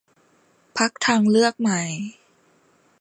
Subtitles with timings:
[0.77, 1.81] พรรคทางเลือกใหม่